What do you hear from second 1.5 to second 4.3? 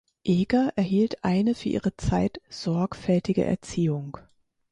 für ihre Zeit sorgfältige Erziehung.